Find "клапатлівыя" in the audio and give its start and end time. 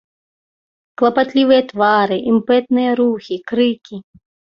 1.01-1.61